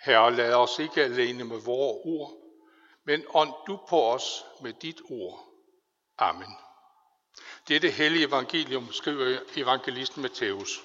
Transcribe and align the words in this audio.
Herre, 0.00 0.36
lad 0.36 0.54
os 0.54 0.78
ikke 0.78 1.02
alene 1.02 1.44
med 1.44 1.60
vores 1.60 2.00
ord, 2.04 2.32
men 3.04 3.24
ånd 3.34 3.52
du 3.66 3.78
på 3.88 4.12
os 4.12 4.44
med 4.60 4.72
dit 4.72 5.00
ord. 5.10 5.46
Amen. 6.18 6.56
Dette 7.68 7.90
hellige 7.90 8.26
evangelium 8.26 8.92
skriver 8.92 9.38
evangelisten 9.56 10.22
Matthæus. 10.22 10.84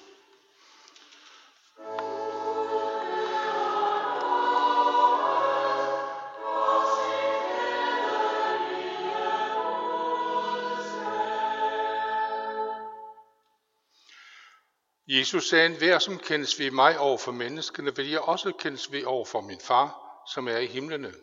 Jesus 15.18 15.48
sagde, 15.48 15.78
hver 15.78 15.98
som 15.98 16.18
kendes 16.18 16.58
ved 16.58 16.70
mig 16.70 16.98
over 16.98 17.18
for 17.18 17.32
menneskene, 17.32 17.96
vil 17.96 18.10
jeg 18.10 18.20
også 18.20 18.52
kendes 18.52 18.92
ved 18.92 19.04
over 19.04 19.24
for 19.24 19.40
min 19.40 19.60
far, 19.60 20.22
som 20.32 20.48
er 20.48 20.56
i 20.58 20.66
himlene. 20.66 21.14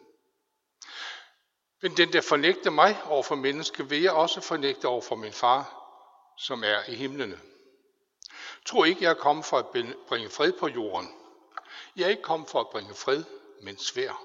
Men 1.81 1.97
den, 1.97 2.13
der 2.13 2.21
fornægter 2.21 2.69
mig 2.69 2.97
over 3.05 3.23
for 3.23 3.35
menneske, 3.35 3.89
vil 3.89 4.01
jeg 4.01 4.11
også 4.11 4.41
fornægte 4.41 4.87
over 4.87 5.01
for 5.01 5.15
min 5.15 5.33
far, 5.33 5.89
som 6.37 6.63
er 6.63 6.79
i 6.87 6.95
himlene. 6.95 7.39
Tro 8.65 8.83
ikke, 8.83 9.03
jeg 9.03 9.09
er 9.09 9.13
kommet 9.13 9.45
for 9.45 9.57
at 9.57 9.67
bringe 10.07 10.29
fred 10.29 10.51
på 10.51 10.67
jorden. 10.67 11.09
Jeg 11.95 12.03
er 12.03 12.09
ikke 12.09 12.21
kommet 12.21 12.49
for 12.49 12.59
at 12.59 12.69
bringe 12.69 12.95
fred, 12.95 13.23
men 13.61 13.77
svær. 13.77 14.23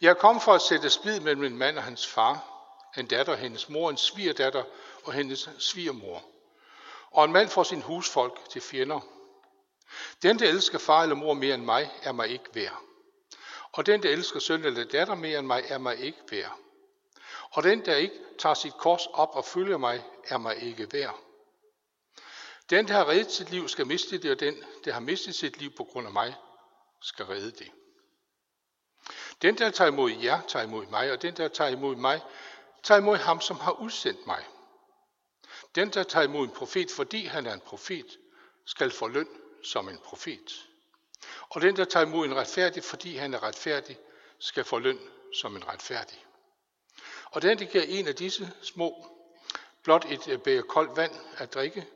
Jeg 0.00 0.10
er 0.10 0.14
kommet 0.14 0.42
for 0.42 0.54
at 0.54 0.62
sætte 0.62 0.90
splid 0.90 1.20
mellem 1.20 1.44
en 1.44 1.58
mand 1.58 1.78
og 1.78 1.82
hans 1.84 2.06
far, 2.06 2.44
en 2.96 3.06
datter, 3.06 3.32
og 3.32 3.38
hendes 3.38 3.68
mor, 3.68 3.90
en 3.90 3.96
svigerdatter 3.96 4.64
og 5.04 5.12
hendes 5.12 5.48
svigermor 5.58 6.24
og 7.10 7.24
en 7.24 7.32
mand 7.32 7.48
får 7.48 7.62
sin 7.62 7.82
husfolk 7.82 8.48
til 8.50 8.60
fjender. 8.60 9.00
Den, 10.22 10.38
der 10.38 10.48
elsker 10.48 10.78
far 10.78 11.02
eller 11.02 11.16
mor 11.16 11.34
mere 11.34 11.54
end 11.54 11.64
mig, 11.64 11.90
er 12.02 12.12
mig 12.12 12.28
ikke 12.28 12.44
værd. 12.54 12.82
Og 13.72 13.86
den, 13.86 14.02
der 14.02 14.10
elsker 14.10 14.40
søn 14.40 14.64
eller 14.64 14.84
datter 14.84 15.14
mere 15.14 15.38
end 15.38 15.46
mig, 15.46 15.64
er 15.68 15.78
mig 15.78 15.96
ikke 15.96 16.18
værd. 16.30 16.58
Og 17.50 17.62
den, 17.62 17.84
der 17.84 17.96
ikke 17.96 18.14
tager 18.38 18.54
sit 18.54 18.74
kors 18.74 19.06
op 19.06 19.30
og 19.32 19.44
følger 19.44 19.78
mig, 19.78 20.04
er 20.24 20.38
mig 20.38 20.56
ikke 20.56 20.88
værd. 20.92 21.18
Den, 22.70 22.88
der 22.88 22.94
har 22.94 23.08
reddet 23.08 23.32
sit 23.32 23.50
liv, 23.50 23.68
skal 23.68 23.86
miste 23.86 24.18
det, 24.18 24.30
og 24.30 24.40
den, 24.40 24.64
der 24.84 24.92
har 24.92 25.00
mistet 25.00 25.34
sit 25.34 25.56
liv 25.56 25.70
på 25.76 25.84
grund 25.84 26.06
af 26.06 26.12
mig, 26.12 26.34
skal 27.02 27.24
redde 27.24 27.50
det. 27.50 27.70
Den, 29.42 29.58
der 29.58 29.70
tager 29.70 29.90
imod 29.90 30.10
jer, 30.10 30.40
tager 30.48 30.64
imod 30.64 30.86
mig, 30.86 31.12
og 31.12 31.22
den, 31.22 31.36
der 31.36 31.48
tager 31.48 31.70
imod 31.70 31.96
mig, 31.96 32.20
tager 32.82 33.00
imod 33.00 33.16
ham, 33.16 33.40
som 33.40 33.56
har 33.56 33.72
udsendt 33.72 34.26
mig. 34.26 34.44
Den, 35.74 35.92
der 35.92 36.02
tager 36.02 36.24
imod 36.24 36.44
en 36.44 36.54
profet, 36.54 36.90
fordi 36.90 37.24
han 37.24 37.46
er 37.46 37.54
en 37.54 37.60
profet, 37.60 38.18
skal 38.64 38.90
få 38.90 39.08
løn 39.08 39.28
som 39.62 39.88
en 39.88 39.98
profet. 39.98 40.68
Og 41.48 41.60
den, 41.60 41.76
der 41.76 41.84
tager 41.84 42.06
imod 42.06 42.26
en 42.26 42.34
retfærdig, 42.34 42.84
fordi 42.84 43.16
han 43.16 43.34
er 43.34 43.42
retfærdig, 43.42 43.98
skal 44.38 44.64
få 44.64 44.78
løn 44.78 44.98
som 45.34 45.56
en 45.56 45.68
retfærdig. 45.68 46.24
Og 47.24 47.42
den, 47.42 47.58
der 47.58 47.64
giver 47.64 47.84
en 47.84 48.08
af 48.08 48.14
disse 48.14 48.50
små 48.62 49.06
blot 49.82 50.04
et 50.04 50.28
øh, 50.28 50.38
bæger 50.38 50.62
koldt 50.62 50.96
vand 50.96 51.12
at 51.36 51.54
drikke, 51.54 51.86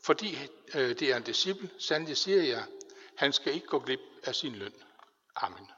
fordi 0.00 0.38
øh, 0.74 0.98
det 0.98 1.02
er 1.02 1.16
en 1.16 1.22
disciple, 1.22 1.70
sandelig 1.78 2.16
siger 2.16 2.42
jeg, 2.42 2.64
han 3.16 3.32
skal 3.32 3.54
ikke 3.54 3.66
gå 3.66 3.78
glip 3.78 4.00
af 4.24 4.34
sin 4.34 4.54
løn. 4.54 4.74
Amen. 5.36 5.70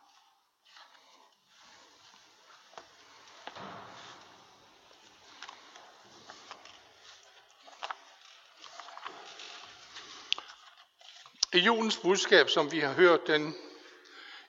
I 11.54 11.58
julens 11.58 11.96
budskab, 11.96 12.48
som 12.48 12.72
vi 12.72 12.78
har 12.78 12.92
hørt 12.92 13.26
den 13.26 13.54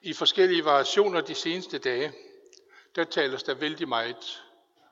i 0.02 0.14
forskellige 0.14 0.66
variationer 0.66 1.22
de 1.22 1.36
seneste 1.36 1.78
dage, 1.78 2.14
der 2.96 3.04
tales 3.04 3.44
der 3.44 3.54
vældig 3.54 3.88
meget 3.88 4.44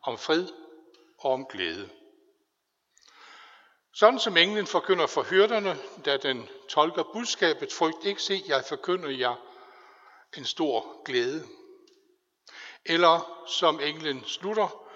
om 0.04 0.18
fred 0.18 0.48
og 1.18 1.32
om 1.32 1.46
glæde. 1.46 1.90
Sådan 3.94 4.20
som 4.20 4.38
englen 4.38 4.68
forkynder 4.68 5.08
for 5.08 5.24
hyrderne, 5.24 5.78
da 6.06 6.18
den 6.18 6.50
tolker 6.70 7.04
budskabet, 7.14 7.74
frygt 7.74 8.06
ikke 8.06 8.22
se, 8.22 8.44
jeg 8.48 8.64
forkynder 8.70 9.10
jer 9.10 9.36
en 10.38 10.46
stor 10.46 11.04
glæde. 11.04 11.48
Eller 12.86 13.44
som 13.48 13.80
englen 13.80 14.24
slutter, 14.26 14.88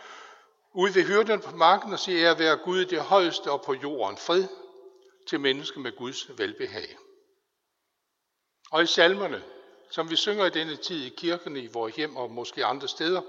ud 0.73 0.89
ved 0.89 1.03
hyrderne 1.03 1.41
på 1.41 1.55
marken 1.55 1.93
og 1.93 1.99
siger, 1.99 2.19
jeg 2.19 2.39
være 2.39 2.57
Gud 2.57 2.85
det 2.85 3.01
højeste 3.01 3.51
og 3.51 3.61
på 3.61 3.73
jorden 3.73 4.17
fred 4.17 4.47
til 5.27 5.39
mennesker 5.39 5.79
med 5.79 5.91
Guds 5.91 6.37
velbehag. 6.37 6.97
Og 8.71 8.83
i 8.83 8.85
salmerne, 8.85 9.43
som 9.91 10.09
vi 10.09 10.15
synger 10.15 10.45
i 10.45 10.49
denne 10.49 10.75
tid 10.75 11.05
i 11.05 11.09
kirken, 11.09 11.57
i 11.57 11.67
vores 11.67 11.95
hjem 11.95 12.15
og 12.15 12.31
måske 12.31 12.65
andre 12.65 12.87
steder, 12.87 13.21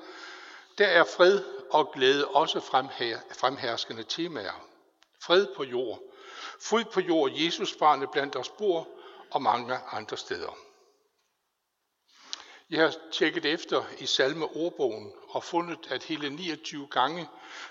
der 0.78 0.86
er 0.86 1.04
fred 1.04 1.44
og 1.70 1.92
glæde 1.92 2.28
også 2.28 2.60
fremherskende 3.40 4.02
temaer. 4.02 4.64
Fred 5.22 5.46
på 5.56 5.64
jord. 5.64 6.00
Frid 6.60 6.84
på 6.84 7.00
jord, 7.00 7.30
Jesus 7.32 7.76
barnet 7.76 8.10
blandt 8.10 8.36
os 8.36 8.48
bor 8.48 8.88
og 9.30 9.42
mange 9.42 9.78
andre 9.92 10.16
steder. 10.16 10.58
Jeg 12.70 12.80
har 12.80 12.94
tjekket 13.12 13.44
efter 13.44 13.84
i 13.98 14.06
salmeordbogen 14.06 15.12
og 15.28 15.44
fundet, 15.44 15.86
at 15.90 16.02
hele 16.02 16.30
29 16.30 16.88
gange, 16.90 17.28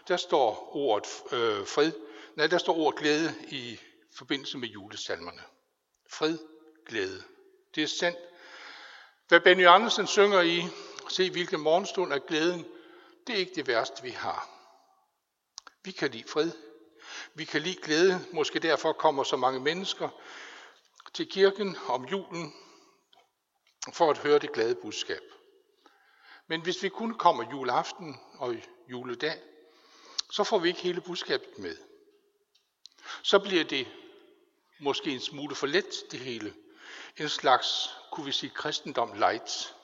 der 0.08 0.18
står 0.18 0.70
ordet 0.76 1.08
øh, 1.32 1.68
fred, 1.68 1.92
nej, 2.36 2.48
der 2.48 2.58
står 2.58 2.78
ordet 2.78 3.00
glæde 3.00 3.36
i 3.50 3.80
forbindelse 4.18 4.58
med 4.58 4.68
julesalmerne. 4.68 5.42
Fred, 6.10 6.38
glæde. 6.86 7.24
Det 7.76 7.84
er 7.84 7.88
sandt. 7.88 8.20
Hvad 9.28 9.40
Benny 9.40 9.68
Andersen 9.68 10.08
synger 10.08 10.42
i, 10.42 10.64
se 11.10 11.32
hvilken 11.32 11.60
morgenstund 11.60 12.14
er 12.14 12.20
glæden, 12.20 12.66
det 13.28 13.36
er 13.36 13.40
ikke 13.40 13.56
det 13.56 13.68
værste, 13.68 14.04
vi 14.04 14.10
har. 14.10 14.50
Vi 15.84 15.92
kan 15.92 16.12
lide 16.12 16.24
fred. 16.28 16.52
Vi 17.34 17.46
kan 17.46 17.62
lide 17.62 17.82
glæde. 17.82 18.26
Måske 18.34 18.60
derfor 18.60 18.94
kommer 18.94 19.24
så 19.24 19.38
mange 19.38 19.60
mennesker 19.60 20.10
til 21.14 21.30
kirken 21.30 21.78
om 21.88 22.06
julen 22.06 22.54
for 23.94 24.12
at 24.12 24.18
høre 24.18 24.40
det 24.40 24.52
glade 24.52 24.76
budskab. 24.76 25.22
Men 26.48 26.62
hvis 26.62 26.84
vi 26.84 26.90
kun 26.90 27.14
kommer 27.14 27.52
juleaften 27.52 28.20
og 28.34 28.56
juledag, 28.90 29.42
så 30.32 30.44
får 30.44 30.60
vi 30.60 30.68
ikke 30.68 30.82
hele 30.82 31.02
budskabet 31.02 31.58
med. 31.58 31.78
Så 33.24 33.40
bliver 33.40 33.64
det 33.64 33.88
måske 34.80 35.12
en 35.12 35.20
smule 35.20 35.56
for 35.56 35.68
let, 35.68 35.94
det 36.12 36.20
hele 36.20 36.54
en 37.18 37.30
slags, 37.30 37.96
kunne 38.12 38.26
vi 38.26 38.32
sige, 38.32 38.50
kristendom 38.50 39.14
light. 39.14 39.76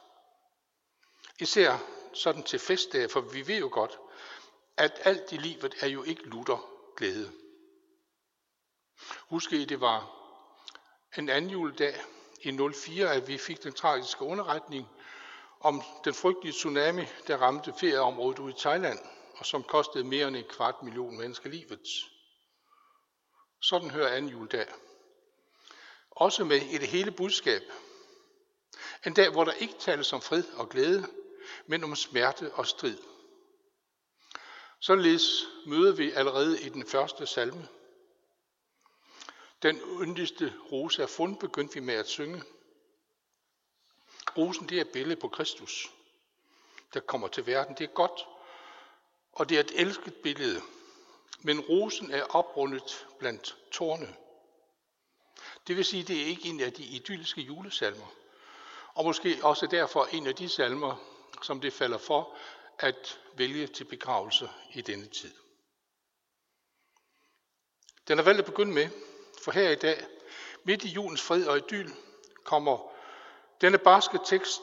Især 1.39 1.77
sådan 2.13 2.43
til 2.43 2.59
festdage, 2.59 3.09
for 3.09 3.21
vi 3.21 3.47
ved 3.47 3.59
jo 3.59 3.69
godt, 3.71 3.99
at 4.77 5.01
alt 5.03 5.31
i 5.31 5.37
livet 5.37 5.75
er 5.81 5.87
jo 5.87 6.03
ikke 6.03 6.23
lutter 6.23 6.69
glæde. 6.97 7.31
Husk 9.29 9.51
I, 9.51 9.65
det 9.65 9.81
var 9.81 10.19
en 11.17 11.29
anden 11.29 11.51
juledag 11.51 12.01
i 12.41 12.57
04, 12.73 13.13
at 13.13 13.27
vi 13.27 13.37
fik 13.37 13.63
den 13.63 13.73
tragiske 13.73 14.23
underretning 14.23 14.89
om 15.59 15.81
den 16.05 16.13
frygtelige 16.13 16.53
tsunami, 16.53 17.01
der 17.27 17.37
ramte 17.37 17.73
ferieområdet 17.79 18.39
ude 18.39 18.53
i 18.53 18.59
Thailand, 18.59 18.99
og 19.37 19.45
som 19.45 19.63
kostede 19.63 20.03
mere 20.03 20.27
end 20.27 20.35
en 20.35 20.43
kvart 20.49 20.83
million 20.83 21.17
mennesker 21.17 21.49
livet. 21.49 21.87
Sådan 23.61 23.89
hører 23.89 24.15
anden 24.15 24.31
juledag 24.31 24.67
også 26.15 26.43
med 26.43 26.61
i 26.61 26.77
det 26.77 26.87
hele 26.87 27.11
budskab. 27.11 27.61
En 29.05 29.13
dag, 29.13 29.29
hvor 29.29 29.43
der 29.43 29.51
ikke 29.51 29.75
tales 29.79 30.13
om 30.13 30.21
fred 30.21 30.43
og 30.43 30.69
glæde, 30.69 31.07
men 31.67 31.83
om 31.83 31.95
smerte 31.95 32.53
og 32.53 32.67
strid. 32.67 32.97
Således 34.79 35.47
møder 35.65 35.91
vi 35.91 36.11
allerede 36.11 36.61
i 36.61 36.69
den 36.69 36.87
første 36.87 37.27
salme. 37.27 37.67
Den 39.61 39.79
yndigste 40.01 40.53
rose 40.71 41.01
er 41.01 41.07
fund, 41.07 41.37
begyndte 41.37 41.73
vi 41.73 41.79
med 41.79 41.93
at 41.93 42.07
synge. 42.07 42.43
Rosen, 44.37 44.69
det 44.69 44.77
er 44.77 44.81
et 44.81 44.91
billede 44.93 45.19
på 45.19 45.27
Kristus, 45.27 45.91
der 46.93 46.99
kommer 46.99 47.27
til 47.27 47.47
verden. 47.47 47.75
Det 47.77 47.83
er 47.83 47.93
godt, 47.93 48.27
og 49.31 49.49
det 49.49 49.55
er 49.55 49.59
et 49.59 49.71
elsket 49.75 50.15
billede. 50.15 50.61
Men 51.41 51.59
rosen 51.59 52.11
er 52.11 52.23
oprundet 52.23 53.07
blandt 53.19 53.57
tårne. 53.71 54.15
Det 55.67 55.77
vil 55.77 55.85
sige, 55.85 56.03
det 56.03 56.21
er 56.21 56.25
ikke 56.25 56.49
en 56.49 56.59
af 56.59 56.73
de 56.73 56.83
idylliske 56.83 57.41
julesalmer. 57.41 58.13
Og 58.93 59.05
måske 59.05 59.39
også 59.43 59.67
derfor 59.67 60.05
en 60.05 60.27
af 60.27 60.35
de 60.35 60.49
salmer, 60.49 60.95
som 61.41 61.61
det 61.61 61.73
falder 61.73 61.97
for 61.97 62.37
at 62.79 63.19
vælge 63.37 63.67
til 63.67 63.83
begravelse 63.83 64.49
i 64.73 64.81
denne 64.81 65.05
tid. 65.05 65.33
Den 68.07 68.19
er 68.19 68.23
valgt 68.23 68.39
at 68.39 68.45
begynde 68.45 68.73
med, 68.73 68.89
for 69.43 69.51
her 69.51 69.69
i 69.69 69.75
dag, 69.75 70.05
midt 70.63 70.83
i 70.83 70.89
julens 70.89 71.21
fred 71.21 71.45
og 71.47 71.57
idyl, 71.57 71.89
kommer 72.43 72.91
denne 73.61 73.77
barske 73.77 74.19
tekst 74.25 74.61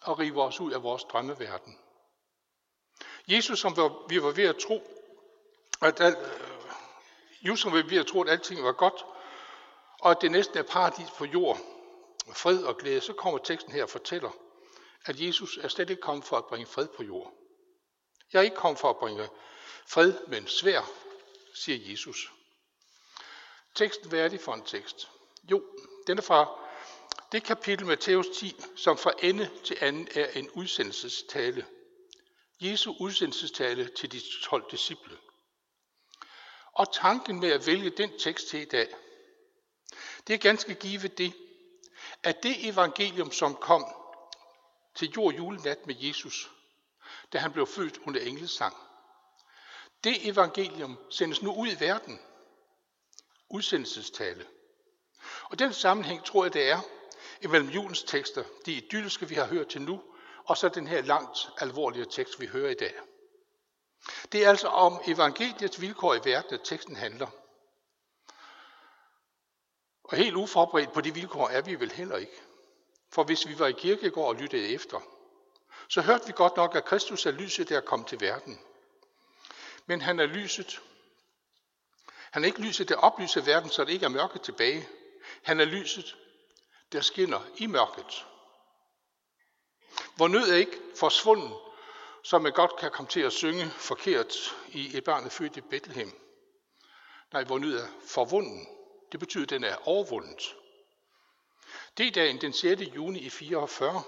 og 0.00 0.18
river 0.18 0.44
os 0.44 0.60
ud 0.60 0.72
af 0.72 0.82
vores 0.82 1.04
drømmeverden. 1.04 1.78
Jesus, 3.28 3.60
som 3.60 3.76
vi 4.08 4.22
var 4.22 4.30
ved 4.30 4.44
at 4.44 4.56
tro, 4.56 4.82
at 5.82 6.00
al, 6.00 6.16
øh, 6.16 6.28
Jesus, 7.42 7.60
som 7.60 7.72
vi 7.72 7.76
var 7.76 7.88
ved 7.88 7.98
at 7.98 8.06
tro, 8.06 8.22
at 8.22 8.28
alting 8.28 8.64
var 8.64 8.72
godt, 8.72 9.04
og 10.02 10.10
at 10.10 10.18
det 10.20 10.30
næsten 10.30 10.58
er 10.58 10.62
paradis 10.62 11.10
på 11.18 11.24
jord, 11.24 11.58
fred 12.32 12.64
og 12.64 12.76
glæde, 12.78 13.00
så 13.00 13.12
kommer 13.12 13.38
teksten 13.38 13.72
her 13.72 13.82
og 13.82 13.90
fortæller, 13.90 14.30
at 15.04 15.20
Jesus 15.20 15.56
er 15.56 15.68
slet 15.68 15.90
ikke 15.90 16.02
kommet 16.02 16.24
for 16.24 16.36
at 16.36 16.44
bringe 16.44 16.66
fred 16.66 16.88
på 16.88 17.02
jord. 17.02 17.32
Jeg 18.32 18.38
er 18.38 18.42
ikke 18.42 18.56
kommet 18.56 18.78
for 18.78 18.90
at 18.90 18.96
bringe 18.96 19.28
fred, 19.88 20.14
men 20.28 20.46
svær, 20.46 20.90
siger 21.54 21.90
Jesus. 21.90 22.32
Teksten, 23.74 24.08
hvad 24.08 24.20
er 24.20 24.28
det 24.28 24.40
for 24.40 24.54
en 24.54 24.62
tekst? 24.62 25.10
Jo, 25.50 25.64
den 26.06 26.18
er 26.18 26.22
fra 26.22 26.60
det 27.32 27.44
kapitel 27.44 27.86
Matthæus 27.86 28.26
10, 28.34 28.56
som 28.76 28.98
fra 28.98 29.12
ende 29.18 29.50
til 29.64 29.76
anden 29.80 30.08
er 30.14 30.30
en 30.30 30.50
udsendelsestale. 30.50 31.66
Jesu 32.60 32.94
udsendelsestale 33.00 33.88
til 33.88 34.12
de 34.12 34.20
12 34.42 34.64
disciple. 34.70 35.16
Og 36.72 36.92
tanken 36.92 37.40
med 37.40 37.52
at 37.52 37.66
vælge 37.66 37.90
den 37.90 38.18
tekst 38.18 38.48
til 38.48 38.60
i 38.60 38.64
dag, 38.64 38.94
det 40.26 40.34
er 40.34 40.38
ganske 40.38 40.74
givet 40.74 41.18
det, 41.18 41.32
at 42.22 42.42
det 42.42 42.68
evangelium, 42.68 43.32
som 43.32 43.54
kom 43.54 43.86
til 44.94 45.10
jord 45.10 45.34
julenat 45.34 45.86
med 45.86 45.94
Jesus, 45.98 46.50
da 47.32 47.38
han 47.38 47.52
blev 47.52 47.66
født 47.66 47.98
under 48.06 48.20
englesang, 48.20 48.76
det 50.04 50.28
evangelium 50.28 50.98
sendes 51.10 51.42
nu 51.42 51.54
ud 51.54 51.68
i 51.68 51.80
verden. 51.80 52.20
Udsendelsestale. 53.50 54.46
Og 55.44 55.58
den 55.58 55.72
sammenhæng 55.72 56.24
tror 56.24 56.44
jeg, 56.44 56.52
det 56.52 56.70
er 56.70 56.80
imellem 57.40 57.68
julens 57.68 58.02
tekster, 58.02 58.44
de 58.66 58.72
idylliske, 58.72 59.28
vi 59.28 59.34
har 59.34 59.46
hørt 59.46 59.68
til 59.68 59.82
nu, 59.82 60.02
og 60.44 60.56
så 60.56 60.68
den 60.68 60.86
her 60.86 61.02
langt 61.02 61.48
alvorlige 61.58 62.04
tekst, 62.04 62.40
vi 62.40 62.46
hører 62.46 62.70
i 62.70 62.74
dag. 62.74 62.94
Det 64.32 64.44
er 64.44 64.48
altså 64.48 64.68
om 64.68 65.00
evangeliets 65.06 65.80
vilkår 65.80 66.14
i 66.14 66.20
verden, 66.24 66.54
at 66.54 66.60
teksten 66.64 66.96
handler. 66.96 67.26
Og 70.12 70.18
helt 70.18 70.36
uforberedt 70.36 70.92
på 70.92 71.00
de 71.00 71.14
vilkår 71.14 71.48
er 71.48 71.60
vi 71.60 71.74
vel 71.74 71.92
heller 71.92 72.16
ikke. 72.16 72.42
For 73.10 73.24
hvis 73.24 73.48
vi 73.48 73.58
var 73.58 73.66
i 73.66 73.72
kirkegård 73.72 74.28
og 74.28 74.34
lyttede 74.34 74.68
efter, 74.68 75.00
så 75.88 76.00
hørte 76.00 76.26
vi 76.26 76.32
godt 76.36 76.56
nok, 76.56 76.76
at 76.76 76.84
Kristus 76.84 77.26
er 77.26 77.30
lyset, 77.30 77.68
der 77.68 77.80
kom 77.80 78.04
til 78.04 78.20
verden. 78.20 78.60
Men 79.86 80.00
han 80.00 80.20
er 80.20 80.26
lyset. 80.26 80.80
Han 82.30 82.42
er 82.42 82.46
ikke 82.46 82.60
lyset, 82.60 82.88
der 82.88 82.96
oplyser 82.96 83.40
verden, 83.40 83.70
så 83.70 83.84
det 83.84 83.92
ikke 83.92 84.04
er 84.04 84.10
mørke 84.10 84.38
tilbage. 84.38 84.88
Han 85.42 85.60
er 85.60 85.64
lyset, 85.64 86.16
der 86.92 87.00
skinner 87.00 87.40
i 87.56 87.66
mørket. 87.66 88.26
Hvor 90.16 90.28
nød 90.28 90.50
er 90.50 90.56
ikke 90.56 90.78
forsvunden, 90.96 91.52
så 92.22 92.38
man 92.38 92.52
godt 92.52 92.76
kan 92.76 92.90
komme 92.90 93.08
til 93.08 93.20
at 93.20 93.32
synge 93.32 93.70
forkert 93.70 94.56
i 94.68 94.96
et 94.96 95.04
barn 95.04 95.30
født 95.30 95.56
i 95.56 95.60
Bethlehem. 95.60 96.12
Nej, 97.32 97.44
hvor 97.44 97.58
nød 97.58 97.78
er 97.78 97.86
forvunden. 98.06 98.81
Det 99.12 99.20
betyder, 99.20 99.44
at 99.44 99.50
den 99.50 99.64
er 99.64 99.88
overvundet. 99.88 100.56
Det 101.98 102.14
dagen 102.14 102.40
den 102.40 102.52
6. 102.52 102.82
juni 102.82 103.18
i 103.18 103.30
44, 103.30 104.02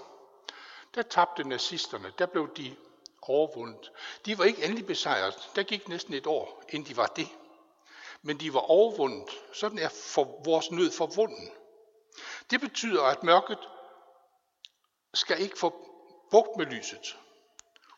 der 0.95 1.01
tabte 1.01 1.43
nazisterne, 1.43 2.13
der 2.17 2.25
blev 2.25 2.55
de 2.55 2.75
overvundet. 3.21 3.91
De 4.25 4.37
var 4.37 4.43
ikke 4.43 4.63
endelig 4.63 4.85
besejret. 4.85 5.49
Der 5.55 5.63
gik 5.63 5.87
næsten 5.87 6.13
et 6.13 6.27
år, 6.27 6.63
inden 6.69 6.89
de 6.89 6.97
var 6.97 7.07
det. 7.07 7.27
Men 8.21 8.39
de 8.39 8.53
var 8.53 8.59
overvundet. 8.59 9.29
Sådan 9.53 9.77
er 9.77 9.89
for 9.89 10.41
vores 10.45 10.71
nød 10.71 10.91
forvunden. 10.91 11.51
Det 12.49 12.61
betyder, 12.61 13.03
at 13.03 13.23
mørket 13.23 13.59
skal 15.13 15.41
ikke 15.41 15.59
få 15.59 15.89
bugt 16.31 16.57
med 16.57 16.65
lyset. 16.65 17.17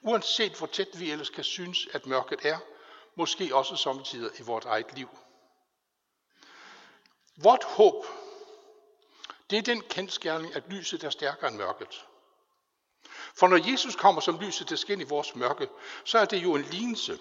Uanset 0.02 0.58
hvor 0.58 0.68
tæt 0.68 1.00
vi 1.00 1.12
ellers 1.12 1.30
kan 1.30 1.44
synes, 1.44 1.88
at 1.94 2.06
mørket 2.06 2.46
er, 2.46 2.58
måske 3.16 3.56
også 3.56 3.76
samtidig 3.76 4.40
i 4.40 4.44
vores 4.44 4.66
eget 4.66 4.94
liv. 4.94 5.10
Vort 7.44 7.64
håb, 7.64 8.06
det 9.50 9.58
er 9.58 9.62
den 9.62 9.82
kendskærning, 9.82 10.56
at 10.56 10.64
lyset 10.70 11.04
er 11.04 11.10
stærkere 11.10 11.48
end 11.48 11.58
mørket. 11.58 12.06
For 13.36 13.48
når 13.48 13.72
Jesus 13.72 13.96
kommer 13.96 14.22
som 14.22 14.40
lyset, 14.40 14.68
til 14.68 14.78
skin 14.78 15.02
i 15.02 15.04
vores 15.04 15.36
mørke, 15.36 15.68
så 16.06 16.20
er 16.20 16.26
det 16.26 16.44
jo 16.44 16.56
en 16.56 16.62
lignelse. 16.62 17.20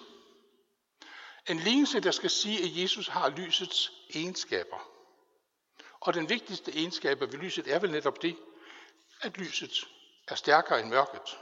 En 1.47 1.59
lignelse, 1.59 1.99
der 1.99 2.11
skal 2.11 2.29
sige, 2.29 2.63
at 2.63 2.81
Jesus 2.83 3.07
har 3.07 3.29
lysets 3.29 3.91
egenskaber. 4.13 4.77
Og 5.99 6.13
den 6.13 6.29
vigtigste 6.29 6.75
egenskab 6.75 7.21
ved 7.21 7.27
lyset 7.27 7.73
er 7.73 7.79
vel 7.79 7.91
netop 7.91 8.21
det, 8.21 8.37
at 9.21 9.37
lyset 9.37 9.87
er 10.27 10.35
stærkere 10.35 10.79
end 10.79 10.89
mørket. 10.89 11.37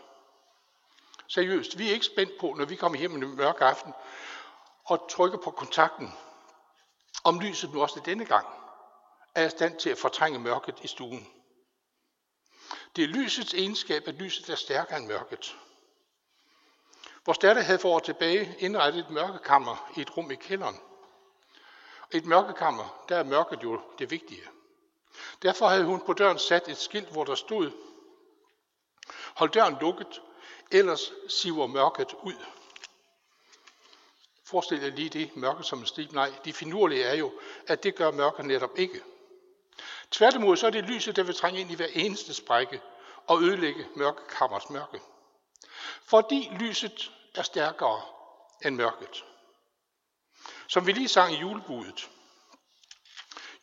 Seriøst, 1.28 1.78
vi 1.78 1.90
er 1.90 1.94
ikke 1.94 2.06
spændt 2.06 2.40
på, 2.40 2.54
når 2.58 2.66
vi 2.66 2.76
kommer 2.76 3.00
hjem 3.00 3.16
en 3.16 3.36
mørk 3.36 3.62
aften, 3.62 3.94
og 4.86 5.10
trykker 5.10 5.38
på 5.38 5.52
kontakten, 5.52 6.14
om 7.24 7.40
lyset 7.40 7.74
nu 7.74 7.82
også 7.82 8.02
denne 8.06 8.26
gang 8.26 8.65
er 9.36 9.46
i 9.46 9.50
stand 9.50 9.80
til 9.80 9.90
at 9.90 9.98
fortrænge 9.98 10.40
mørket 10.40 10.76
i 10.84 10.88
stuen. 10.88 11.28
Det 12.96 13.04
er 13.04 13.08
lysets 13.08 13.54
egenskab, 13.54 14.08
at 14.08 14.16
lyset 14.16 14.50
er 14.50 14.56
stærkere 14.56 14.98
end 14.98 15.08
mørket. 15.08 15.56
Vores 17.26 17.38
datter 17.38 17.62
havde 17.62 17.80
for 17.80 17.90
år 17.90 18.00
tilbage 18.00 18.56
indrettet 18.60 19.00
et 19.00 19.10
mørkekammer 19.10 19.92
i 19.98 20.02
et 20.02 20.18
rum 20.18 20.32
i 20.32 20.36
kælderen. 20.36 20.80
Et 22.12 22.26
mørkekammer, 22.26 23.06
der 23.10 23.18
er 23.18 23.24
mørket 23.24 23.64
jo 23.64 23.82
det 24.00 24.12
vigtige. 24.12 24.44
Derfor 25.42 25.68
havde 25.68 25.86
hun 25.86 26.02
på 26.06 26.14
døren 26.14 26.40
sat 26.40 26.68
et 26.68 26.78
skilt, 26.78 27.12
hvor 27.12 27.24
der 27.24 27.36
stod, 27.36 27.72
hold 29.36 29.50
døren 29.50 29.78
lukket, 29.82 30.22
ellers 30.72 31.12
siver 31.28 31.68
mørket 31.68 32.14
ud. 32.24 32.36
Forestil 34.44 34.82
jer 34.82 34.90
lige 34.90 35.10
det 35.10 35.36
mørke 35.36 35.64
som 35.64 35.80
en 35.80 35.86
strib. 35.86 36.12
Nej, 36.12 36.34
det 36.46 36.56
finurlige 36.56 37.04
er 37.04 37.16
jo, 37.16 37.34
at 37.68 37.84
det 37.84 37.96
gør 37.96 38.12
mørket 38.12 38.46
netop 38.46 38.80
ikke. 38.80 39.02
Tværtimod 40.12 40.58
så 40.58 40.68
er 40.68 40.72
det 40.72 40.84
lyset, 40.84 41.16
der 41.16 41.24
vil 41.24 41.36
trænge 41.36 41.60
ind 41.60 41.72
i 41.72 41.76
hver 41.76 41.88
eneste 41.94 42.34
sprække 42.34 42.82
og 43.28 43.42
ødelægge 43.42 43.88
mørkekammers 43.96 44.70
mørke. 44.70 45.02
Fordi 46.04 46.52
lyset 46.60 47.12
er 47.36 47.44
stærkere 47.44 48.02
end 48.66 48.76
mørket. 48.76 49.26
Som 50.68 50.88
vi 50.88 50.92
lige 50.92 51.08
sang 51.08 51.34
i 51.34 51.40
julebudet. 51.40 52.10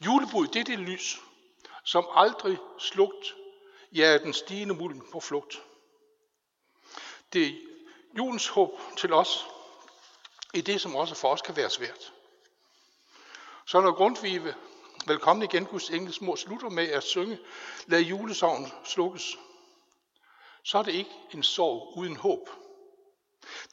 Julebudet, 0.00 0.54
det 0.54 0.60
er 0.60 0.64
det 0.64 0.78
lys, 0.78 1.20
som 1.84 2.08
aldrig 2.14 2.58
slugt 2.78 3.34
jager 3.92 4.18
den 4.18 4.32
stigende 4.32 4.74
mulm 4.74 5.10
på 5.12 5.20
flugt. 5.20 5.62
Det 7.32 7.46
er 7.46 7.52
julens 8.18 8.48
håb 8.48 8.80
til 8.96 9.12
os 9.12 9.46
i 10.54 10.60
det, 10.60 10.80
som 10.80 10.96
også 10.96 11.14
for 11.14 11.28
os 11.28 11.42
kan 11.42 11.56
være 11.56 11.70
svært. 11.70 12.12
Så 13.66 13.80
når 13.80 13.92
Grundtvig 13.92 14.54
Velkommen 15.06 15.42
igen, 15.42 15.64
Guds 15.64 15.90
engels 15.90 16.20
mor 16.20 16.36
slutter 16.36 16.68
med 16.68 16.88
at 16.88 17.02
synge, 17.02 17.38
lad 17.86 18.00
julesorgen 18.00 18.72
slukkes, 18.84 19.38
så 20.62 20.78
er 20.78 20.82
det 20.82 20.92
ikke 20.92 21.10
en 21.30 21.42
sorg 21.42 21.98
uden 21.98 22.16
håb. 22.16 22.48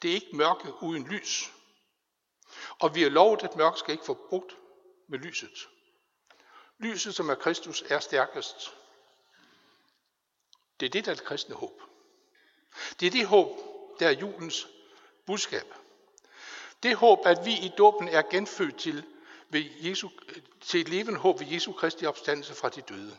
Det 0.02 0.10
er 0.10 0.14
ikke 0.14 0.36
mørke 0.36 0.82
uden 0.82 1.06
lys. 1.06 1.52
Og 2.78 2.94
vi 2.94 3.04
er 3.04 3.08
lovet, 3.08 3.42
at 3.42 3.56
mørke 3.56 3.78
skal 3.78 3.92
ikke 3.92 4.04
få 4.04 4.26
brugt 4.28 4.56
med 5.08 5.18
lyset. 5.18 5.68
Lyset, 6.78 7.14
som 7.14 7.28
er 7.28 7.34
Kristus, 7.34 7.82
er 7.88 8.00
stærkest. 8.00 8.76
Det 10.80 10.86
er 10.86 10.90
det, 10.90 11.04
der 11.04 11.10
er 11.10 11.16
det 11.16 11.24
kristne 11.24 11.54
håb. 11.54 11.82
Det 13.00 13.06
er 13.06 13.10
det 13.10 13.26
håb, 13.26 13.58
der 14.00 14.08
er 14.08 14.12
julens 14.12 14.68
budskab. 15.26 15.74
Det 16.82 16.96
håb, 16.96 17.26
at 17.26 17.38
vi 17.44 17.52
i 17.52 17.72
dåben 17.78 18.08
er 18.08 18.22
genfødt 18.22 18.78
til 18.78 19.04
ved 19.50 19.64
Jesu, 19.80 20.08
til 20.60 20.80
et 20.80 20.88
levende 20.88 21.20
håb 21.20 21.40
ved 21.40 21.46
Jesu 21.46 21.72
Kristi 21.72 22.06
opstandelse 22.06 22.54
fra 22.54 22.68
de 22.68 22.80
døde. 22.80 23.16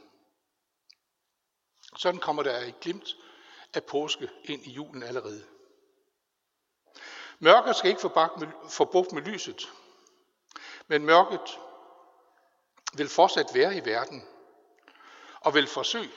Sådan 1.98 2.20
kommer 2.20 2.44
der 2.44 2.60
et 2.60 2.80
glimt 2.80 3.16
af 3.74 3.84
påske 3.84 4.30
ind 4.44 4.66
i 4.66 4.72
julen 4.72 5.04
allerede. 5.04 5.48
Mørket 7.40 7.76
skal 7.76 7.90
ikke 7.90 8.02
få 8.70 8.86
bugt 8.86 9.12
med 9.12 9.22
lyset, 9.22 9.72
men 10.88 11.06
mørket 11.06 11.60
vil 12.94 13.10
fortsat 13.10 13.46
være 13.54 13.78
i 13.78 13.86
verden 13.86 14.28
og 15.40 15.54
vil 15.54 15.68
forsøge 15.68 16.12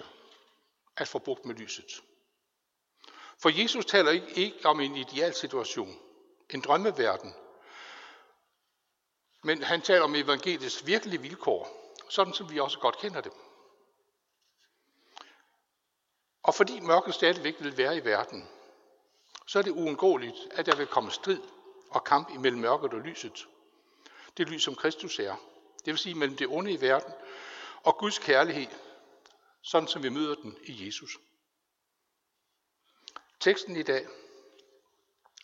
at 0.97 1.09
få 1.09 1.19
bugt 1.19 1.45
med 1.45 1.55
lyset. 1.55 2.03
For 3.43 3.63
Jesus 3.63 3.87
taler 3.87 4.11
ikke, 4.11 4.31
ikke 4.31 4.67
om 4.69 4.81
en 4.81 4.97
ideal 4.97 5.35
situation, 5.35 5.99
en 6.51 6.61
drømmeverden, 6.61 7.35
men 9.45 9.63
han 9.63 9.83
taler 9.83 10.03
om 10.03 10.15
evangeliets 10.15 10.87
virkelige 10.87 11.21
vilkår, 11.21 11.93
sådan 12.09 12.35
som 12.35 12.51
vi 12.51 12.61
også 12.61 12.79
godt 12.79 12.99
kender 12.99 13.21
det. 13.21 13.33
Og 16.43 16.55
fordi 16.55 16.81
mørket 16.81 17.15
stadigvæk 17.15 17.55
vil 17.61 17.77
være 17.77 17.97
i 17.97 18.05
verden, 18.05 18.49
så 19.47 19.59
er 19.59 19.63
det 19.63 19.71
uundgåeligt, 19.71 20.37
at 20.51 20.67
der 20.67 20.77
vil 20.77 20.87
komme 20.87 21.11
strid 21.11 21.41
og 21.91 22.05
kamp 22.05 22.31
imellem 22.31 22.61
mørket 22.61 22.93
og 22.93 23.01
lyset. 23.01 23.47
Det 24.37 24.49
lys, 24.49 24.63
som 24.63 24.75
Kristus 24.75 25.19
er. 25.19 25.37
Det 25.79 25.87
vil 25.87 25.99
sige 25.99 26.15
mellem 26.15 26.37
det 26.37 26.47
onde 26.47 26.73
i 26.73 26.81
verden 26.81 27.13
og 27.83 27.99
Guds 27.99 28.19
kærlighed, 28.19 28.71
sådan 29.63 29.89
som 29.89 30.03
vi 30.03 30.09
møder 30.09 30.35
den 30.35 30.59
i 30.63 30.87
Jesus. 30.87 31.19
Teksten 33.41 33.77
i 33.77 33.83
dag 33.83 34.07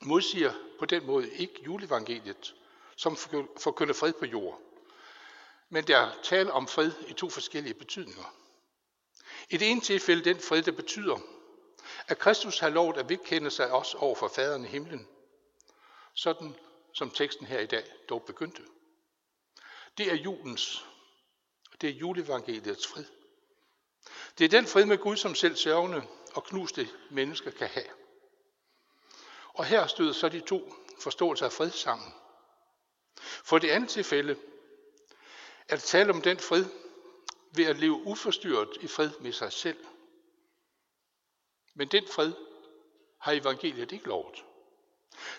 modsiger 0.02 0.52
på 0.78 0.86
den 0.86 1.06
måde 1.06 1.30
ikke 1.30 1.62
juleevangeliet, 1.64 2.54
som 3.00 3.16
forkynder 3.60 3.94
fred 3.94 4.12
på 4.12 4.24
jord. 4.24 4.60
Men 5.68 5.86
der 5.86 5.98
er 5.98 6.22
tale 6.22 6.52
om 6.52 6.68
fred 6.68 6.92
i 7.08 7.12
to 7.12 7.30
forskellige 7.30 7.74
betydninger. 7.74 8.34
I 9.50 9.56
det 9.56 9.70
ene 9.70 9.80
tilfælde 9.80 10.24
den 10.24 10.40
fred, 10.40 10.62
der 10.62 10.72
betyder, 10.72 11.18
at 12.08 12.18
Kristus 12.18 12.58
har 12.58 12.68
lovet 12.68 12.96
at 12.96 13.08
vedkende 13.08 13.50
sig 13.50 13.72
os 13.72 13.94
over 13.94 14.14
for 14.14 14.28
faderen 14.28 14.64
i 14.64 14.68
himlen, 14.68 15.08
sådan 16.14 16.56
som 16.94 17.10
teksten 17.10 17.46
her 17.46 17.60
i 17.60 17.66
dag 17.66 17.84
dog 18.08 18.22
begyndte. 18.22 18.62
Det 19.98 20.10
er 20.12 20.16
julens, 20.16 20.84
det 21.80 21.90
er 21.90 21.94
juleevangeliets 21.94 22.86
fred. 22.86 23.04
Det 24.38 24.44
er 24.44 24.48
den 24.48 24.66
fred 24.66 24.84
med 24.84 24.98
Gud, 24.98 25.16
som 25.16 25.34
selv 25.34 25.56
sørgende 25.56 26.06
og 26.34 26.44
knuste 26.44 26.88
mennesker 27.10 27.50
kan 27.50 27.68
have. 27.68 27.90
Og 29.48 29.64
her 29.64 29.86
støder 29.86 30.12
så 30.12 30.28
de 30.28 30.40
to 30.40 30.74
forståelser 31.00 31.46
af 31.46 31.52
fred 31.52 31.70
sammen. 31.70 32.14
For 33.44 33.58
det 33.58 33.70
andet 33.70 33.90
tilfælde 33.90 34.36
er 35.68 35.76
det 35.76 35.84
tale 35.84 36.12
om 36.12 36.22
den 36.22 36.38
fred 36.38 36.64
ved 37.52 37.64
at 37.64 37.78
leve 37.78 38.02
uforstyrret 38.06 38.78
i 38.80 38.86
fred 38.86 39.10
med 39.20 39.32
sig 39.32 39.52
selv. 39.52 39.86
Men 41.74 41.88
den 41.88 42.06
fred 42.06 42.32
har 43.18 43.32
evangeliet 43.32 43.92
ikke 43.92 44.06
lovet. 44.06 44.44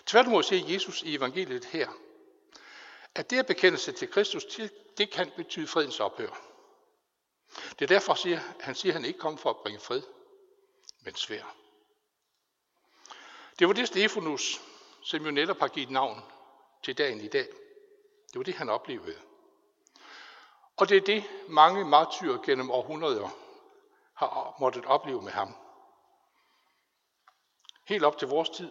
Tværtimod 0.06 0.42
siger 0.42 0.72
Jesus 0.72 1.02
i 1.02 1.14
evangeliet 1.14 1.64
her, 1.64 1.88
at 3.14 3.30
det 3.30 3.38
at 3.38 3.46
bekende 3.46 3.78
sig 3.78 3.94
til 3.94 4.10
Kristus, 4.10 4.44
det 4.98 5.10
kan 5.10 5.32
betyde 5.36 5.66
fredens 5.66 6.00
ophør. 6.00 6.48
Det 7.78 7.82
er 7.82 7.86
derfor, 7.86 8.14
siger, 8.14 8.40
han 8.60 8.74
siger, 8.74 8.92
at 8.92 8.94
han 8.94 9.04
ikke 9.04 9.18
kom 9.18 9.38
for 9.38 9.50
at 9.50 9.56
bringe 9.56 9.80
fred, 9.80 10.02
men 11.00 11.14
svær. 11.14 11.56
Det 13.58 13.66
var 13.66 13.72
det 13.72 13.88
Stefanus, 13.88 14.60
som 15.04 15.24
jo 15.24 15.30
netop 15.30 15.58
har 15.58 15.68
givet 15.68 15.90
navn 15.90 16.22
til 16.82 16.98
dagen 16.98 17.20
i 17.20 17.28
dag. 17.28 17.48
Det 18.32 18.38
var 18.38 18.42
det, 18.42 18.54
han 18.54 18.68
oplevede. 18.68 19.16
Og 20.76 20.88
det 20.88 20.96
er 20.96 21.00
det, 21.00 21.24
mange 21.48 21.84
martyrer 21.84 22.38
gennem 22.38 22.70
århundreder 22.70 23.28
har 24.14 24.56
måttet 24.60 24.84
opleve 24.84 25.22
med 25.22 25.32
ham. 25.32 25.54
Helt 27.84 28.04
op 28.04 28.18
til 28.18 28.28
vores 28.28 28.48
tid. 28.48 28.70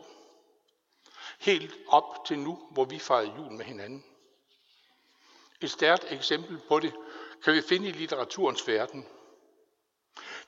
Helt 1.39 1.73
op 1.87 2.25
til 2.25 2.39
nu, 2.39 2.67
hvor 2.71 2.85
vi 2.85 2.99
fejrer 2.99 3.35
jul 3.37 3.51
med 3.51 3.65
hinanden. 3.65 4.05
Et 5.61 5.71
stærkt 5.71 6.11
eksempel 6.11 6.61
på 6.67 6.79
det 6.79 6.93
kan 7.43 7.53
vi 7.53 7.61
finde 7.61 7.87
i 7.87 7.91
litteraturens 7.91 8.67
verden. 8.67 9.07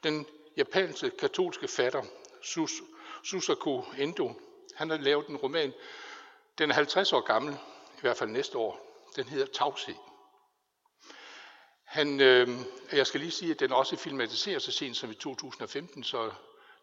Den 0.04 0.28
japanske 0.58 1.10
katolske 1.10 1.68
fatter 1.68 2.04
Sus 2.42 2.82
Susaku 3.24 3.82
Endo, 3.98 4.34
han 4.76 4.90
har 4.90 4.98
lavet 4.98 5.28
en 5.28 5.38
roman, 5.38 5.74
den 6.58 6.70
er 6.70 6.74
50 6.74 7.14
år 7.14 7.22
gammel, 7.22 7.54
i 7.98 8.02
hvert 8.02 8.18
fald 8.18 8.30
næste 8.30 8.58
år. 8.58 8.93
Den 9.16 9.28
hedder 9.28 9.46
Tavshed. 9.54 9.96
Han, 11.84 12.22
øh, 12.22 12.50
jeg 12.92 13.08
skal 13.08 13.20
lige 13.20 13.32
sige, 13.32 13.52
at 13.52 13.60
den 13.60 13.72
også 13.72 13.96
filmatiserer 13.96 14.60
så 14.60 14.72
sent 14.72 14.98
som 14.98 15.12
i 15.12 15.16
2015, 15.16 16.04
så 16.04 16.32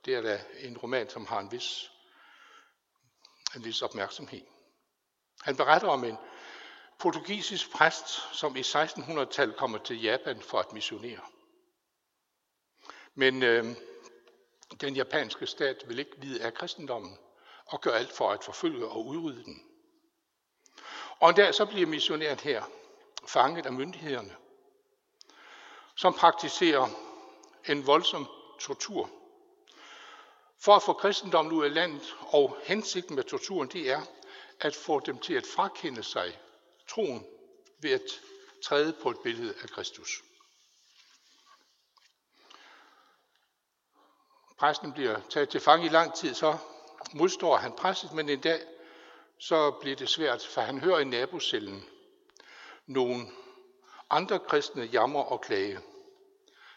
det 0.04 0.14
er 0.14 0.20
da 0.20 0.44
en 0.58 0.78
roman, 0.78 1.10
som 1.10 1.26
har 1.26 1.40
en 1.40 1.52
vis, 1.52 1.90
en 3.56 3.64
vis 3.64 3.82
opmærksomhed. 3.82 4.40
Han 5.42 5.56
beretter 5.56 5.88
om 5.88 6.04
en 6.04 6.16
portugisisk 6.98 7.70
præst, 7.70 8.08
som 8.36 8.56
i 8.56 8.60
1600-tallet 8.60 9.56
kommer 9.56 9.78
til 9.78 10.02
Japan 10.02 10.40
for 10.42 10.58
at 10.58 10.72
missionere. 10.72 11.20
Men 13.14 13.42
øh, 13.42 13.64
den 14.80 14.96
japanske 14.96 15.46
stat 15.46 15.84
vil 15.88 15.98
ikke 15.98 16.20
vide 16.20 16.42
af 16.42 16.54
kristendommen 16.54 17.18
og 17.66 17.80
gør 17.80 17.92
alt 17.92 18.12
for 18.12 18.30
at 18.30 18.44
forfølge 18.44 18.88
og 18.88 19.06
udrydde 19.06 19.44
den. 19.44 19.69
Og 21.20 21.30
en 21.30 21.36
dag 21.36 21.54
så 21.54 21.66
bliver 21.66 21.86
missionæren 21.86 22.38
her 22.38 22.64
fanget 23.26 23.66
af 23.66 23.72
myndighederne, 23.72 24.36
som 25.94 26.14
praktiserer 26.14 26.88
en 27.68 27.86
voldsom 27.86 28.26
tortur. 28.60 29.10
For 30.58 30.76
at 30.76 30.82
få 30.82 30.92
kristendommen 30.92 31.54
ud 31.54 31.64
af 31.64 31.74
landet, 31.74 32.16
og 32.20 32.56
hensigten 32.62 33.16
med 33.16 33.24
torturen, 33.24 33.68
det 33.68 33.90
er 33.90 34.02
at 34.60 34.76
få 34.76 35.00
dem 35.00 35.18
til 35.18 35.34
at 35.34 35.46
frakende 35.46 36.02
sig 36.02 36.38
troen 36.88 37.26
ved 37.78 37.90
at 37.90 38.20
træde 38.64 38.92
på 39.02 39.10
et 39.10 39.18
billede 39.20 39.54
af 39.62 39.68
Kristus. 39.68 40.22
Præsten 44.58 44.92
bliver 44.92 45.20
taget 45.30 45.48
til 45.48 45.60
fange 45.60 45.86
i 45.86 45.88
lang 45.88 46.14
tid, 46.14 46.34
så 46.34 46.58
modstår 47.12 47.56
han 47.56 47.72
presset, 47.72 48.12
men 48.12 48.28
en 48.28 48.40
dag 48.40 48.60
så 49.40 49.70
bliver 49.70 49.96
det 49.96 50.08
svært, 50.08 50.46
for 50.46 50.60
han 50.60 50.80
hører 50.80 50.98
i 50.98 51.04
nabocellen 51.04 51.84
nogle 52.86 53.26
andre 54.10 54.38
kristne 54.38 54.82
jammer 54.82 55.22
og 55.22 55.40
klage. 55.40 55.80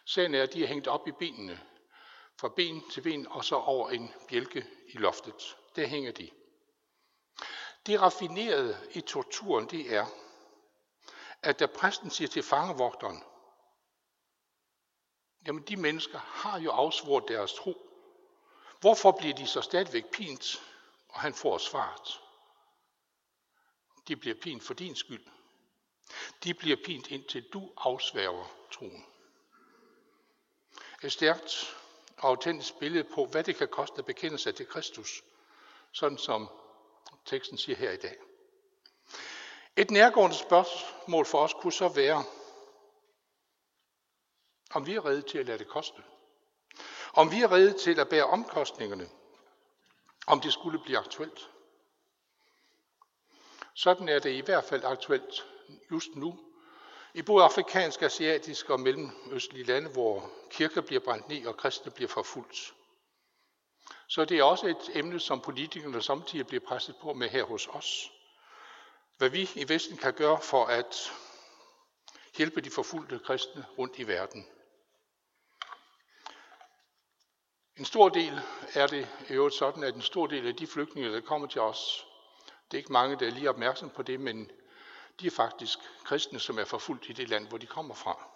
Sagen 0.05 0.35
er, 0.35 0.43
at 0.43 0.53
de 0.53 0.63
er 0.63 0.67
hængt 0.67 0.87
op 0.87 1.07
i 1.07 1.11
benene, 1.11 1.59
fra 2.39 2.49
ben 2.55 2.89
til 2.89 3.01
ben 3.01 3.27
og 3.27 3.45
så 3.45 3.55
over 3.55 3.89
en 3.89 4.13
bjælke 4.27 4.65
i 4.87 4.97
loftet. 4.97 5.57
Der 5.75 5.87
hænger 5.87 6.11
de. 6.11 6.29
Det 7.85 8.01
raffinerede 8.01 8.77
i 8.91 9.01
torturen, 9.01 9.69
det 9.69 9.93
er, 9.95 10.05
at 11.41 11.59
da 11.59 11.65
præsten 11.65 12.09
siger 12.09 12.27
til 12.27 12.43
fangevogteren, 12.43 13.23
jamen 15.47 15.63
de 15.63 15.77
mennesker 15.77 16.19
har 16.19 16.59
jo 16.59 16.71
afsvoret 16.71 17.23
deres 17.27 17.53
tro. 17.53 17.89
Hvorfor 18.79 19.11
bliver 19.11 19.35
de 19.35 19.47
så 19.47 19.61
stadigvæk 19.61 20.11
pint? 20.11 20.61
Og 21.09 21.19
han 21.19 21.33
får 21.33 21.57
svaret. 21.57 22.19
De 24.07 24.15
bliver 24.15 24.35
pint 24.41 24.63
for 24.63 24.73
din 24.73 24.95
skyld. 24.95 25.25
De 26.43 26.53
bliver 26.53 26.77
pint 26.85 27.07
indtil 27.07 27.49
du 27.53 27.71
afsværger 27.77 28.45
troen. 28.71 29.05
Et 31.03 31.11
stærkt 31.11 31.77
og 32.17 32.29
autentisk 32.29 32.79
billede 32.79 33.03
på, 33.03 33.25
hvad 33.25 33.43
det 33.43 33.55
kan 33.55 33.67
koste 33.67 33.97
at 33.97 34.05
bekende 34.05 34.37
sig 34.37 34.55
til 34.55 34.67
Kristus, 34.67 35.23
sådan 35.91 36.17
som 36.17 36.49
teksten 37.25 37.57
siger 37.57 37.75
her 37.75 37.91
i 37.91 37.97
dag. 37.97 38.15
Et 39.75 39.91
nærgående 39.91 40.35
spørgsmål 40.35 41.25
for 41.25 41.43
os 41.43 41.53
kunne 41.53 41.73
så 41.73 41.87
være, 41.87 42.23
om 44.73 44.85
vi 44.85 44.95
er 44.95 45.05
redde 45.05 45.21
til 45.21 45.37
at 45.37 45.45
lade 45.45 45.59
det 45.59 45.67
koste. 45.67 46.03
Om 47.13 47.31
vi 47.31 47.41
er 47.41 47.51
redde 47.51 47.77
til 47.77 47.99
at 47.99 48.09
bære 48.09 48.25
omkostningerne, 48.25 49.09
om 50.27 50.41
det 50.41 50.53
skulle 50.53 50.79
blive 50.79 50.97
aktuelt. 50.97 51.49
Sådan 53.75 54.09
er 54.09 54.19
det 54.19 54.31
i 54.31 54.39
hvert 54.39 54.63
fald 54.63 54.83
aktuelt 54.83 55.45
just 55.91 56.15
nu. 56.15 56.39
I 57.13 57.21
både 57.21 57.43
afrikanske, 57.43 58.05
asiatiske 58.05 58.73
og 58.73 58.79
mellemøstlige 58.79 59.65
lande, 59.65 59.89
hvor 59.89 60.31
kirker 60.49 60.81
bliver 60.81 60.99
brændt 60.99 61.27
ned 61.27 61.45
og 61.45 61.57
kristne 61.57 61.91
bliver 61.91 62.09
forfulgt. 62.09 62.73
Så 64.07 64.25
det 64.25 64.39
er 64.39 64.43
også 64.43 64.67
et 64.67 64.89
emne, 64.93 65.19
som 65.19 65.41
politikerne 65.41 66.01
samtidig 66.01 66.47
bliver 66.47 66.65
presset 66.67 66.95
på 67.01 67.13
med 67.13 67.29
her 67.29 67.43
hos 67.43 67.67
os. 67.67 68.11
Hvad 69.17 69.29
vi 69.29 69.49
i 69.55 69.69
Vesten 69.69 69.97
kan 69.97 70.13
gøre 70.13 70.41
for 70.41 70.65
at 70.65 71.11
hjælpe 72.37 72.61
de 72.61 72.69
forfulgte 72.69 73.19
kristne 73.19 73.65
rundt 73.77 73.99
i 73.99 74.07
verden. 74.07 74.47
En 77.77 77.85
stor 77.85 78.09
del 78.09 78.41
er 78.73 78.87
det 78.87 79.07
i 79.29 79.33
øvrigt 79.33 79.55
sådan, 79.55 79.83
at 79.83 79.95
en 79.95 80.01
stor 80.01 80.27
del 80.27 80.47
af 80.47 80.55
de 80.55 80.67
flygtninge, 80.67 81.13
der 81.13 81.21
kommer 81.21 81.47
til 81.47 81.61
os, 81.61 82.05
det 82.73 82.77
er 82.77 82.81
ikke 82.81 82.93
mange, 82.93 83.15
der 83.19 83.27
er 83.27 83.31
lige 83.31 83.49
opmærksom 83.49 83.89
på 83.89 84.03
det, 84.03 84.19
men 84.19 84.51
de 85.19 85.27
er 85.27 85.31
faktisk 85.31 85.79
kristne, 86.03 86.39
som 86.39 86.59
er 86.59 86.65
forfulgt 86.65 87.09
i 87.09 87.13
det 87.13 87.29
land, 87.29 87.47
hvor 87.47 87.57
de 87.57 87.67
kommer 87.67 87.95
fra. 87.95 88.27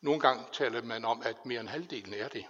Nogle 0.00 0.20
gange 0.20 0.44
taler 0.52 0.82
man 0.82 1.04
om, 1.04 1.22
at 1.22 1.46
mere 1.46 1.60
end 1.60 1.68
halvdelen 1.68 2.14
er 2.14 2.28
det. 2.28 2.46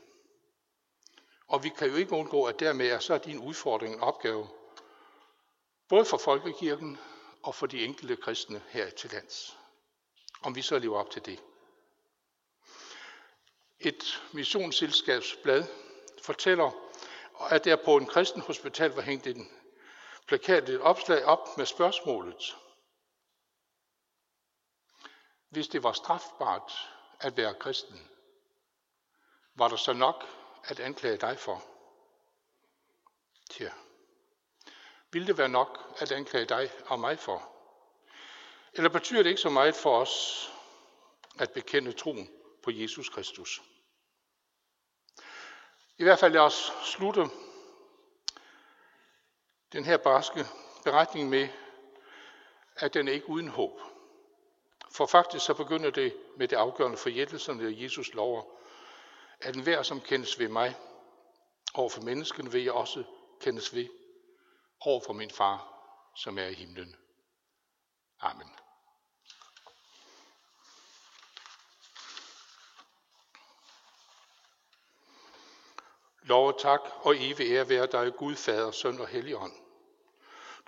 Og 1.49 1.65
vi 1.65 1.69
kan 1.69 1.89
jo 1.89 1.95
ikke 1.95 2.13
undgå, 2.13 2.45
at 2.45 2.61
dermed 2.61 2.91
er 2.91 2.99
så 2.99 3.19
din 3.19 3.39
udfordring 3.39 3.95
en 3.95 4.01
opgave, 4.01 4.49
både 5.89 6.05
for 6.05 6.17
folkekirken 6.17 6.99
og 7.43 7.55
for 7.55 7.67
de 7.67 7.85
enkelte 7.85 8.17
kristne 8.17 8.63
her 8.69 8.91
til 8.91 9.11
lands. 9.11 9.57
Om 10.43 10.55
vi 10.55 10.63
så 10.63 10.79
lever 10.79 10.99
op 10.99 11.11
til 11.11 11.27
det. 11.27 11.43
Et 13.81 14.23
missionsselskabsblad 14.33 15.65
fortæller, 16.23 16.71
at 17.51 17.65
der 17.65 17.77
på 17.77 17.97
en 17.97 18.07
kristen 18.07 18.41
hospital 18.41 18.91
var 18.91 19.03
hængt 19.03 19.27
en 19.27 19.51
plakat, 20.29 20.69
et 20.69 20.81
opslag 20.81 21.25
op 21.25 21.49
med 21.57 21.67
spørgsmålet. 21.67 22.57
Hvis 25.49 25.69
det 25.69 25.83
var 25.83 25.93
strafbart 25.93 26.73
at 27.21 27.37
være 27.37 27.55
kristen, 27.55 28.11
var 29.55 29.69
der 29.69 29.77
så 29.77 29.93
nok 29.93 30.25
at 30.65 30.81
anklage 30.81 31.17
dig 31.17 31.39
for? 31.39 31.65
Tja, 33.51 33.71
vil 35.13 35.27
det 35.27 35.39
være 35.39 35.49
nok 35.49 35.95
at 35.99 36.13
anklage 36.13 36.45
dig 36.45 36.71
og 36.87 37.01
mig 37.01 37.19
for? 37.19 37.53
Eller 38.73 38.91
betyder 38.91 39.23
det 39.23 39.31
ikke 39.31 39.41
så 39.41 39.51
meget 39.51 39.75
for 39.75 40.01
os 40.01 40.49
at 41.39 41.53
bekende 41.53 41.93
troen 41.93 42.31
på 42.63 42.71
Jesus 42.71 43.09
Kristus? 43.09 43.63
I 45.99 46.03
hvert 46.03 46.19
fald 46.19 46.33
lad 46.33 46.41
os 46.41 46.73
slutte 46.85 47.27
den 49.73 49.85
her 49.85 49.97
barske 49.97 50.45
beretning 50.85 51.29
med, 51.29 51.49
at 52.77 52.95
den 52.95 53.09
er 53.09 53.13
ikke 53.13 53.29
uden 53.29 53.49
håb. 53.49 53.81
For 54.91 55.07
faktisk 55.07 55.45
så 55.45 55.55
begynder 55.55 55.91
det 55.91 56.17
med 56.37 56.49
det 56.49 56.57
afgørende 56.57 56.97
forjættelse, 56.97 57.45
som 57.45 57.61
Jesus 57.63 58.15
lover 58.15 58.43
at 59.41 59.57
enhver, 59.57 59.83
som 59.83 60.01
kendes 60.01 60.39
ved 60.39 60.49
mig, 60.49 60.77
over 61.75 61.89
for 61.89 62.03
mennesken 62.03 62.53
vil 62.53 62.65
jeg 62.65 62.73
også 62.73 63.05
kendes 63.41 63.75
ved 63.75 63.89
over 64.81 65.01
for 65.07 65.13
min 65.13 65.31
far, 65.31 65.75
som 66.17 66.39
er 66.39 66.47
i 66.47 66.55
himlen. 66.55 66.97
Amen. 68.21 68.51
Lov 76.29 76.47
og 76.47 76.61
tak 76.61 76.81
og 77.01 77.15
evig 77.19 77.47
ære 77.53 77.69
være 77.69 77.87
dig, 77.87 78.17
Gud, 78.17 78.37
Fader, 78.37 78.71
Søn 78.71 79.01
og 79.01 79.09
Helligånd. 79.09 79.53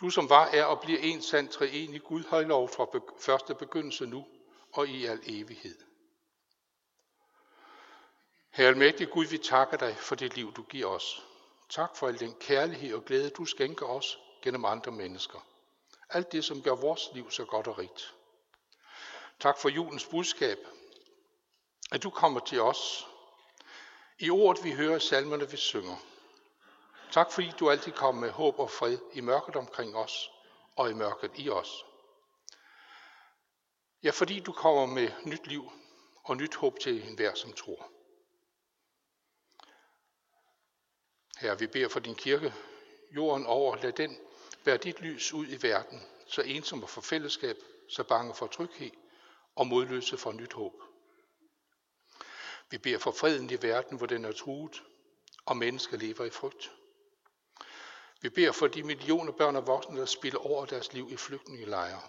Du 0.01 0.11
som 0.11 0.29
var, 0.29 0.47
er 0.47 0.65
og 0.65 0.81
bliver 0.81 1.01
en 1.01 1.23
sand 1.23 1.49
treenig 1.49 2.03
Gud, 2.03 2.23
højlov 2.29 2.69
fra 2.69 2.87
første 3.19 3.55
begyndelse 3.55 4.07
nu 4.07 4.27
og 4.73 4.89
i 4.89 5.07
al 5.07 5.21
evighed. 5.27 5.79
Herre 8.51 8.69
almægtig 8.69 9.11
Gud, 9.11 9.27
vi 9.27 9.39
takker 9.39 9.77
dig 9.77 9.97
for 9.97 10.15
det 10.15 10.37
liv, 10.37 10.53
du 10.53 10.63
giver 10.63 10.87
os. 10.87 11.27
Tak 11.69 11.97
for 11.97 12.09
al 12.09 12.21
den 12.21 12.35
kærlighed 12.41 12.95
og 12.95 13.05
glæde, 13.05 13.31
du 13.31 13.45
skænker 13.45 13.87
os 13.87 14.19
gennem 14.43 14.65
andre 14.65 14.93
mennesker. 14.93 15.47
Alt 16.11 16.33
det, 16.33 16.45
som 16.45 16.63
gør 16.63 16.75
vores 16.75 17.09
liv 17.15 17.31
så 17.31 17.45
godt 17.45 17.67
og 17.67 17.79
rigt. 17.79 18.15
Tak 19.41 19.59
for 19.59 19.69
julens 19.69 20.07
budskab, 20.07 20.59
at 21.93 22.03
du 22.03 22.11
kommer 22.11 22.41
til 22.41 22.61
os. 22.61 23.07
I 24.23 24.31
ordet 24.31 24.65
vi 24.65 24.73
hører 24.73 24.99
salmerne, 24.99 25.51
vi 25.51 25.57
synger. 25.57 25.97
Tak 27.13 27.33
fordi 27.33 27.53
du 27.61 27.71
altid 27.71 27.93
kommer 27.93 28.21
med 28.21 28.31
håb 28.31 28.59
og 28.59 28.71
fred 28.71 28.99
i 29.13 29.21
mørket 29.21 29.57
omkring 29.57 29.97
os 29.97 30.31
og 30.77 30.91
i 30.91 30.95
mørket 30.95 31.31
i 31.35 31.51
os. 31.51 31.85
Ja, 34.03 34.11
fordi 34.11 34.41
du 34.41 34.53
kommer 34.53 34.87
med 34.87 35.11
nyt 35.25 35.47
liv 35.47 35.71
og 36.25 36.37
nyt 36.37 36.55
håb 36.55 36.79
til 36.81 37.09
enhver, 37.09 37.35
som 37.35 37.53
tror. 37.53 37.91
Her 41.39 41.55
vi 41.55 41.67
beder 41.67 41.89
for 41.89 42.01
din 42.01 42.15
kirke, 42.15 42.55
jorden 43.11 43.47
over, 43.47 43.77
lad 43.77 43.93
den 43.93 44.19
bære 44.65 44.77
dit 44.77 45.01
lys 45.01 45.33
ud 45.33 45.47
i 45.47 45.63
verden, 45.63 46.03
så 46.27 46.43
ensomme 46.43 46.87
for 46.87 47.01
fællesskab, 47.01 47.57
så 47.89 48.05
bange 48.05 48.35
for 48.35 48.47
tryghed 48.47 48.91
og 49.55 49.67
modløse 49.67 50.19
for 50.19 50.33
nyt 50.33 50.53
håb. 50.53 50.90
Vi 52.71 52.79
beder 52.79 52.99
for 52.99 53.11
freden 53.11 53.51
i 53.51 53.63
verden, 53.63 53.99
hvor 53.99 54.07
den 54.07 54.25
er 54.25 54.33
truet, 54.33 54.83
og 55.47 55.57
mennesker 55.57 55.97
lever 55.97 56.25
i 56.25 56.31
frygt. 56.31 56.73
Vi 58.21 58.29
beder 58.29 58.53
for 58.53 58.67
de 58.67 58.83
millioner 58.83 59.33
børn 59.33 59.57
og 59.57 59.67
voksne, 59.67 60.01
der 60.01 60.07
spiller 60.07 60.47
over 60.47 60.67
deres 60.67 60.93
liv 60.93 61.09
i 61.11 61.17
flygtningelejre. 61.17 62.01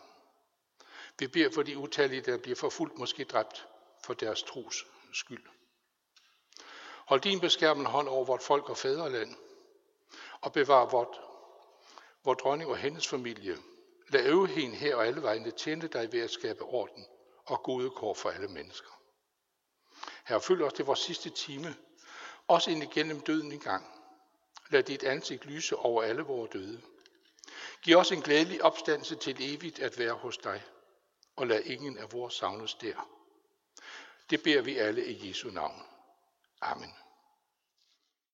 Vi 1.20 1.28
beder 1.28 1.52
for 1.52 1.64
de 1.64 1.78
utallige, 1.78 2.22
der 2.22 2.38
bliver 2.38 2.56
forfulgt, 2.56 2.98
måske 2.98 3.24
dræbt 3.24 3.68
for 4.04 4.14
deres 4.14 4.44
tros 4.44 4.86
skyld. 5.14 5.44
Hold 7.06 7.22
din 7.22 7.40
beskærmende 7.40 7.90
hånd 7.90 8.08
over 8.08 8.26
vort 8.26 8.44
folk 8.44 8.70
og 8.70 8.78
fædreland, 8.78 9.36
og 10.42 10.54
bevar 10.54 10.86
vort, 10.86 11.22
vor 12.24 12.34
dronning 12.34 12.70
og 12.70 12.78
hendes 12.78 13.08
familie. 13.08 13.58
Lad 14.10 14.26
øvrigheden 14.26 14.74
her 14.74 14.96
og 14.96 15.08
alle 15.08 15.22
vegne 15.22 15.52
tjene 15.52 15.88
dig 15.88 16.12
ved 16.12 16.22
at 16.22 16.32
skabe 16.32 16.62
orden 16.62 17.06
og 17.46 17.64
gode 17.64 17.90
kår 17.90 18.14
for 18.14 18.30
alle 18.30 18.48
mennesker. 18.48 19.01
Her 20.32 20.40
følg 20.40 20.64
os 20.64 20.74
til 20.74 20.86
vores 20.86 21.00
sidste 21.00 21.30
time, 21.30 21.76
også 22.48 22.72
ind 22.72 22.84
igennem 22.84 23.20
døden 23.20 23.52
engang. 23.52 23.86
Lad 24.70 24.84
dit 24.84 25.04
ansigt 25.04 25.46
lyse 25.46 25.76
over 25.76 26.04
alle 26.04 26.22
vores 26.22 26.52
døde. 26.52 26.82
Giv 27.82 27.98
os 27.98 28.12
en 28.12 28.22
glædelig 28.22 28.64
opstandelse 28.64 29.16
til 29.16 29.36
evigt 29.40 29.80
at 29.80 30.00
være 30.00 30.14
hos 30.14 30.38
dig, 30.38 30.64
og 31.36 31.48
lad 31.48 31.64
ingen 31.64 31.98
af 31.98 32.14
vores 32.14 32.34
savnes 32.34 32.74
der. 32.74 33.10
Det 34.30 34.44
beder 34.44 34.62
vi 34.62 34.78
alle 34.78 35.06
i 35.06 35.30
Jesu 35.30 35.50
navn. 35.50 35.84
Amen. 36.62 36.94